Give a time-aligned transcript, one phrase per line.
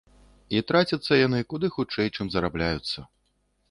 [0.57, 3.11] І трацяцца яны куды хутчэй, чым зарабляюцца.